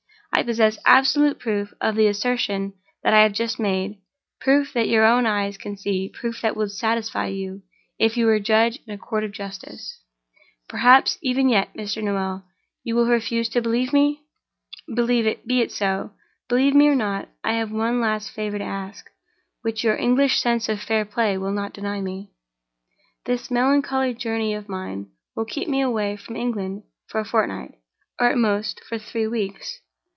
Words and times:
I 0.33 0.43
possess 0.43 0.79
absolute 0.85 1.37
proof 1.39 1.71
of 1.81 1.95
the 1.95 2.07
assertion 2.07 2.73
that 3.03 3.13
I 3.13 3.21
have 3.21 3.33
just 3.33 3.59
made—proof 3.59 4.73
that 4.73 4.87
your 4.87 5.05
own 5.05 5.25
eyes 5.27 5.55
can 5.57 5.75
see—proof 5.77 6.41
that 6.41 6.55
would 6.55 6.71
satisfy 6.71 7.27
you, 7.27 7.61
if 7.99 8.15
you 8.17 8.25
were 8.25 8.39
judge 8.39 8.79
in 8.87 8.91
a 8.93 8.97
Court 8.97 9.23
of 9.25 9.33
Justice. 9.33 9.99
"Perhaps 10.69 11.19
even 11.21 11.47
yet, 11.49 11.71
Mr. 11.75 12.01
Noel, 12.01 12.43
you 12.83 12.95
will 12.95 13.05
refuse 13.07 13.49
to 13.49 13.61
believe 13.61 13.91
me? 13.93 14.23
Be 14.91 15.61
it 15.61 15.71
so. 15.71 16.11
Believe 16.49 16.73
me 16.73 16.87
or 16.87 16.95
not, 16.95 17.27
I 17.43 17.53
have 17.55 17.69
one 17.69 17.99
last 18.01 18.31
favor 18.31 18.57
to 18.57 18.63
ask, 18.63 19.11
which 19.63 19.83
your 19.83 19.97
English 19.97 20.39
sense 20.39 20.67
of 20.69 20.81
fair 20.81 21.03
play 21.05 21.37
will 21.37 21.53
not 21.53 21.73
deny 21.73 22.01
me. 22.01 22.31
"This 23.25 23.51
melancholy 23.51 24.13
journey 24.15 24.53
of 24.55 24.67
mine 24.69 25.11
will 25.35 25.45
keep 25.45 25.67
me 25.67 25.81
away 25.81 26.15
from 26.15 26.35
England 26.37 26.83
for 27.09 27.19
a 27.19 27.25
fortnight, 27.25 27.75
or, 28.19 28.29
at 28.31 28.37
most, 28.39 28.79
for 28.89 28.97
three 28.97 29.27
weeks. 29.27 29.81